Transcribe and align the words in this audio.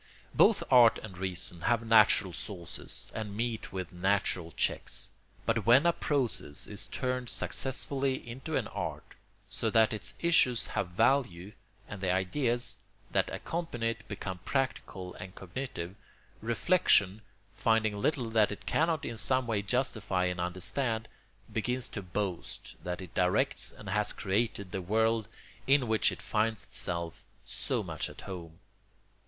Both 0.33 0.63
art 0.71 0.97
and 1.03 1.15
reason 1.15 1.61
have 1.61 1.85
natural 1.87 2.33
sources 2.33 3.11
and 3.13 3.37
meet 3.37 3.71
with 3.71 3.93
natural 3.93 4.51
checks; 4.53 5.11
but 5.45 5.67
when 5.67 5.85
a 5.85 5.93
process 5.93 6.65
is 6.65 6.87
turned 6.87 7.29
successfully 7.29 8.15
into 8.27 8.55
an 8.57 8.67
art, 8.69 9.13
so 9.47 9.69
that 9.69 9.93
its 9.93 10.15
issues 10.19 10.69
have 10.69 10.87
value 10.89 11.51
and 11.87 12.01
the 12.01 12.11
ideas 12.11 12.79
that 13.11 13.29
accompany 13.29 13.89
it 13.89 14.07
become 14.07 14.39
practical 14.39 15.13
and 15.19 15.35
cognitive, 15.35 15.93
reflection, 16.41 17.21
finding 17.55 17.95
little 17.95 18.31
that 18.31 18.51
it 18.51 18.65
cannot 18.65 19.05
in 19.05 19.17
some 19.17 19.45
way 19.45 19.61
justify 19.61 20.25
and 20.25 20.39
understand, 20.41 21.07
begins 21.53 21.87
to 21.89 22.01
boast 22.01 22.75
that 22.83 23.01
it 23.01 23.13
directs 23.13 23.71
and 23.71 23.87
has 23.89 24.13
created 24.13 24.71
the 24.71 24.81
world 24.81 25.27
in 25.67 25.87
which 25.87 26.11
it 26.11 26.23
finds 26.23 26.63
itself 26.63 27.23
so 27.45 27.83
much 27.83 28.09
at 28.09 28.21
home. 28.21 28.57